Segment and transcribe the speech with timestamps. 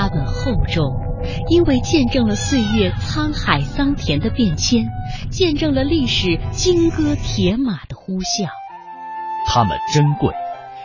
[0.00, 0.94] 它们厚重，
[1.48, 4.86] 因为见证了岁月沧海桑田的变迁，
[5.28, 8.48] 见证了历史金戈铁马的呼啸。
[9.48, 10.32] 它们珍贵，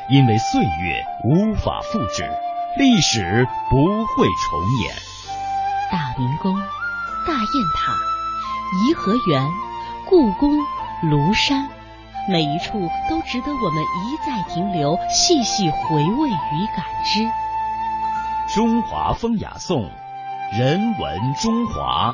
[0.10, 2.28] 因为岁月无法复制，
[2.79, 4.96] 历史不会重演。
[5.92, 6.52] 大明宫、
[7.28, 7.94] 大雁塔、
[8.88, 9.48] 颐和园、
[10.10, 10.58] 故宫、
[11.04, 11.70] 庐山，
[12.28, 17.30] 每一处都值得我们一再停留、细细回味与感知。
[18.53, 19.89] 中华风雅颂，
[20.55, 22.13] 人文中华。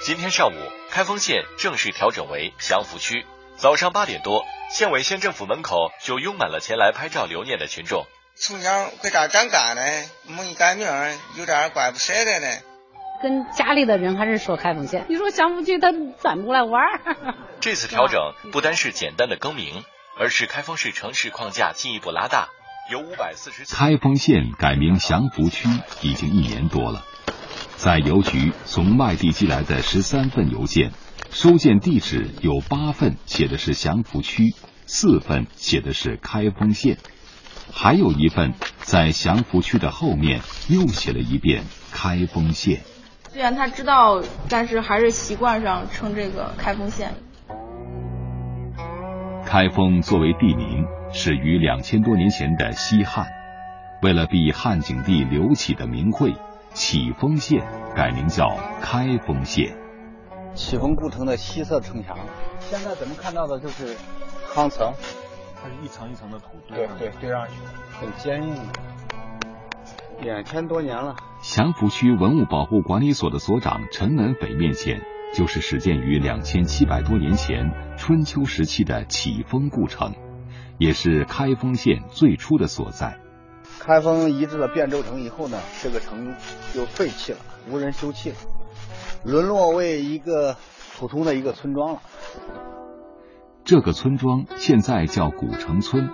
[0.00, 0.54] 今天上午，
[0.90, 3.26] 开封县正式调整为祥符区。
[3.56, 8.06] 早上八点多，县委县政府门口就拥满了前来拍照留念的群众。
[8.36, 9.82] 从小回家长大呢，
[10.28, 10.86] 没改名，
[11.36, 12.46] 有点怪不舍得呢。
[13.20, 15.04] 跟家里的人还是说开封县。
[15.08, 16.80] 你说祥符区他转过来玩
[17.58, 18.20] 这次调整
[18.52, 19.82] 不单是简单的更名，
[20.16, 22.48] 而是开封市城市框架进一步拉大，
[22.92, 23.64] 由五百四十。
[23.74, 25.68] 开封县改名祥符区
[26.00, 27.04] 已经一年多了。
[27.78, 30.90] 在邮局从外地寄来的十三份邮件，
[31.30, 34.52] 收件地址有八份写的是祥符区，
[34.84, 36.96] 四份写的是开封县，
[37.72, 41.62] 还有一份在祥符区的后面又写了一遍
[41.92, 42.80] 开封县。
[43.30, 47.14] 虽然他知道，但是还是习惯上称这个开封县。
[49.46, 53.28] 开封作为地名，始于两千多年前的西汉，
[54.02, 56.34] 为了避汉景帝刘启的名讳。
[56.78, 59.76] 启封县改名叫开封县。
[60.54, 62.16] 启封故城的西侧城墙，
[62.60, 63.96] 现在咱们看到的就是
[64.54, 64.92] 夯层，
[65.60, 67.54] 它是一层一层的土堆对对堆上去，
[68.00, 68.54] 很坚硬。
[70.20, 71.16] 两千多年了。
[71.42, 75.00] 祥符区文物保护管理所的所长陈文斐面前，
[75.34, 80.14] 就是始建于两千七百多年前春秋时期的启封故城，
[80.78, 83.18] 也是开封县最初的所在。
[83.78, 86.34] 开封移至了汴州城以后呢，这个城
[86.74, 87.38] 就废弃了，
[87.70, 88.36] 无人修葺了，
[89.24, 90.56] 沦落为一个
[90.98, 92.00] 普通的一个村庄了。
[93.64, 96.08] 这个村庄现在叫古城村，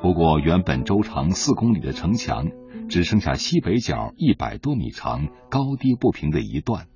[0.00, 2.46] 不过原本周长四公里的城墙
[2.88, 6.86] 只剩下西北角一百多米长、高低不平的一段，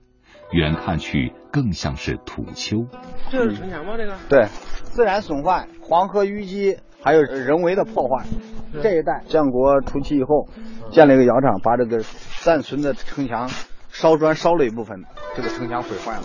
[0.52, 2.86] 远看去更像是土丘。
[3.30, 3.96] 这是城墙吗？
[3.96, 4.16] 这个？
[4.28, 4.46] 对，
[4.84, 8.24] 自然损坏，黄河淤积，还有人为的破坏。
[8.72, 10.48] 这一带建国初期以后，
[10.90, 12.02] 建了一个窑厂，把这个
[12.40, 13.48] 暂存的城墙
[13.88, 16.22] 烧砖烧了一部分，这个城墙毁坏了。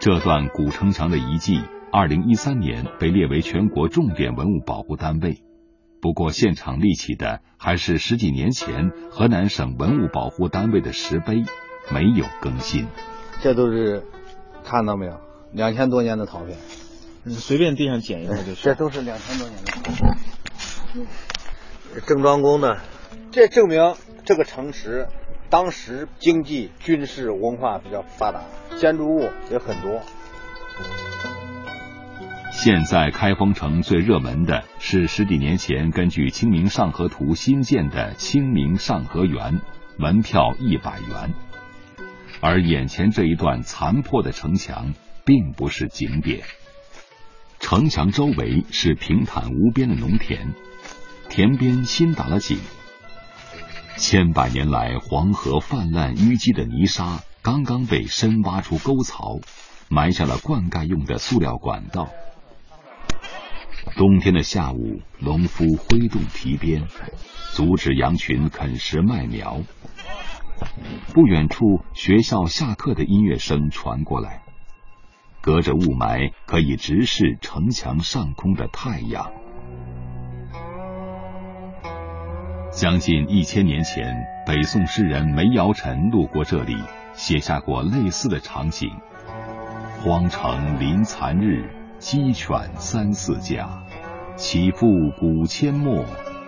[0.00, 1.62] 这段古城墙的遗迹，
[1.92, 5.42] 二零一三年被列为全国重点文物保护单位。
[6.00, 11.42] 不过，现场立起的还是十几年前河南省文物保护单位的石碑，
[11.92, 12.86] 没有更新。
[13.40, 14.04] 这都是
[14.64, 15.14] 看到没有？
[15.52, 16.56] 两千多年的陶片，
[17.26, 18.62] 随便地上捡一个就是。
[18.62, 20.16] 这都是两千多年的陶片。
[22.06, 22.76] 郑庄公呢？
[23.30, 23.94] 这证明
[24.24, 25.08] 这个城池
[25.50, 28.42] 当时经济、军事、文化比较发达，
[28.76, 30.00] 建筑物也很多。
[32.52, 39.60] 现在开封城最热门的是十几年前根据《清明上河图》新建的清明上河园，
[39.96, 41.34] 门票一百元。
[42.40, 44.94] 而眼前这一段残破的城墙
[45.24, 46.44] 并不是景点，
[47.60, 50.54] 城墙周围是平坦无边的农田。
[51.28, 52.58] 田边新打了井，
[53.98, 59.38] 千百年来黄河泛滥淤积的泥沙刚刚被深挖出沟槽，
[59.90, 62.08] 埋下了灌溉用的塑料管道。
[63.96, 66.86] 冬天的下午，农夫挥动皮鞭，
[67.52, 69.60] 阻止羊群啃食麦苗。
[71.12, 74.42] 不远处，学校下课的音乐声传过来，
[75.48, 79.30] 隔着雾霾，可以直视城墙上空的太阳。
[82.70, 84.14] 将近一千年前，
[84.46, 86.76] 北宋诗人梅尧臣路过这里，
[87.14, 88.90] 写下过类似的场景
[90.04, 91.64] ：“荒城临残日，
[91.98, 93.70] 鸡犬三四家。
[94.36, 94.86] 岂复
[95.18, 96.04] 古阡陌？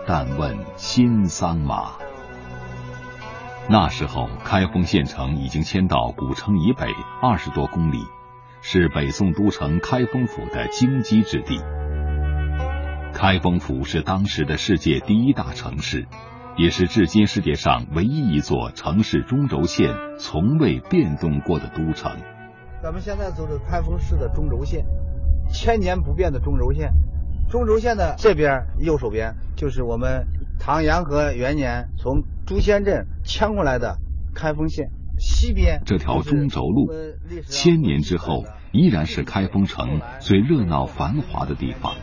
[0.07, 1.93] 但问新桑麻。”
[3.67, 6.87] 那时候，开封县城已经迁到古城以北
[7.23, 8.05] 二十多公里，
[8.63, 11.61] 是北宋都城开封府的京畿之地。
[13.13, 16.07] 开封府是当时的世界第一大城市，
[16.57, 22.13] 也是至今世界上唯一一座城市中轴线从未变动过的都城。
[22.83, 24.85] 咱们现在走的开封市的中轴线，
[25.51, 26.93] 千年不变的中轴线。
[27.49, 30.27] 中轴线的这边右手边就是我们
[30.59, 33.97] 唐延和元年从朱仙镇迁过来的
[34.35, 34.91] 开封县。
[35.21, 36.91] 西边这条中轴路，
[37.47, 41.95] 千年之后依然是开封城最热闹繁华的地方。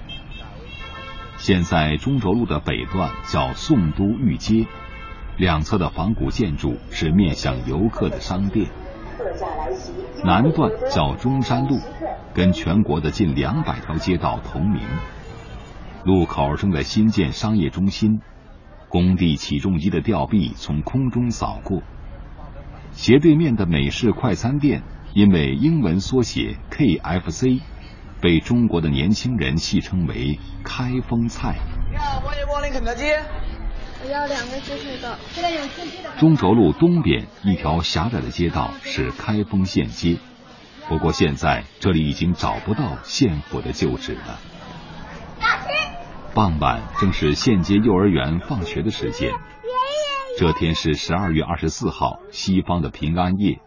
[1.38, 4.68] 现在中轴路的北段叫宋都御街，
[5.36, 8.70] 两侧的仿古建筑是面向游客的商店。
[10.24, 11.80] 南段叫中山路，
[12.36, 14.82] 跟全国的近两百条街道同名。
[16.04, 18.22] 路口正在新建商业中心，
[18.90, 21.82] 工地起重机的吊臂从空中扫过。
[22.98, 24.82] 斜对面的美式快餐店，
[25.14, 27.62] 因为英文缩写 KFC，
[28.20, 31.58] 被中国的年轻人戏称为“开封菜”。
[31.94, 33.04] 你好，欢迎光临肯德基。
[34.04, 35.16] 我要两个鸡腿的。
[35.30, 36.18] 现在有的。
[36.18, 40.18] 中轴路东边一条狭窄的街道是开封县街，
[40.90, 44.40] 不过现在这里已经找不到县府的旧址了。
[46.34, 49.34] 傍晚正是县街幼儿园放学的时间。
[50.38, 53.60] 这天是十二月二十四号，西方的平安夜。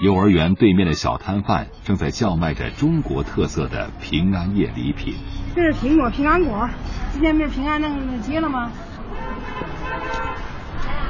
[0.00, 5.16] 幼儿园对面的小摊贩正在叫卖着中国特色的平安夜礼品。
[5.54, 6.70] 这是苹果平安果，
[7.12, 8.72] 今天不是平安那节了吗？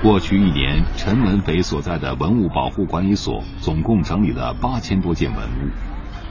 [0.03, 5.71] 过去一年，陈文斐所在的文物保护管理所总共整理了八千多件文物。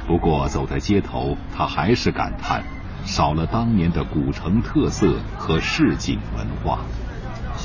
[0.05, 2.65] 不过，走在街头，他还是感叹，
[3.05, 6.79] 少了当年的古城特色和市井文化。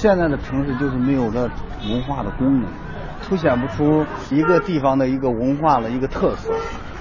[0.05, 1.51] 现在的城市就是没有了
[1.89, 2.69] 文化的功能，
[3.23, 6.53] 凸显不出一个地方的一个文化的一个特色，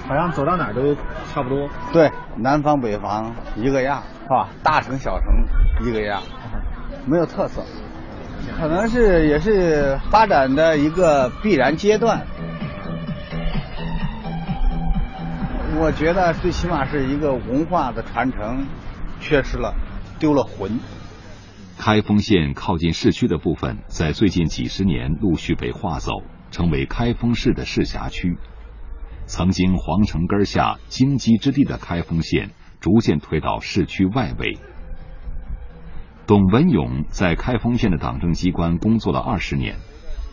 [0.08, 0.94] 好像走到哪都
[1.30, 1.68] 差不多。
[1.92, 4.48] 对，南方北方一个样，是吧？
[4.62, 6.22] 大城小城一个样，
[7.04, 7.62] 没有特色，
[8.58, 12.22] 可能是也是发展的一个必然阶段。
[15.78, 18.66] 我觉得最起码是一个文化的传承
[19.20, 19.74] 缺失了，
[20.18, 20.80] 丢了魂。
[21.84, 28.38] 开封县靠近市区的部分，在最近几十年陆续被划走，成为开封市的市辖区。
[29.26, 34.56] 曾经皇城根下荆棘之地的开封县，逐渐退到市区外围。
[36.26, 39.76] 董文勇在开封县的党政机关工作了二十年，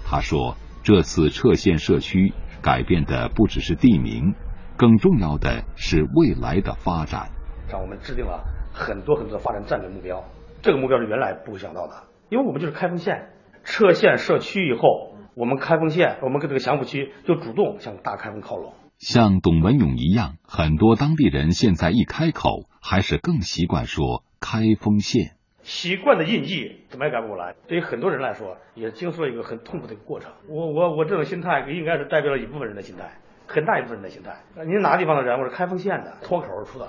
[0.06, 2.32] 他说：“这次撤县设区，
[2.62, 4.36] 改变的不只是地名，
[4.78, 7.30] 更重要的是未来的发展。”
[7.70, 10.24] 让我们制定了很多很多的发展战略目标。
[10.62, 13.30] 这个目标是原来不会想到的，因为我们就是开封县
[13.64, 18.74] 撤县设区以后，我们开封县，我们跟这个祥符区就主动向大开封靠拢。
[19.00, 25.32] 像董文勇一样，很多当地人现在一开口，还是更习惯说开封县。
[25.64, 30.32] 习惯的印记怎么也改不过来，对于很多人来说，也经受了一个很痛苦的一个过程。
[30.48, 33.18] 我我我这种心态，应该是代表了一部分人的心态，
[33.48, 34.38] 很大一部分人的心态。
[34.66, 35.40] 您哪个地方的人？
[35.40, 36.88] 我是开封县的，脱口而出的。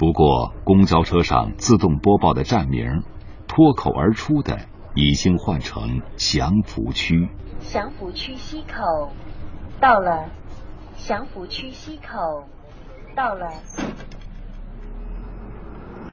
[0.00, 3.02] 不过，公交车上自动播报的站名，
[3.46, 4.60] 脱口而出的
[4.94, 7.28] 已经换成祥符区。
[7.58, 9.12] 祥符区西口
[9.78, 10.30] 到了，
[10.96, 12.46] 祥符区西口
[13.14, 13.50] 到了。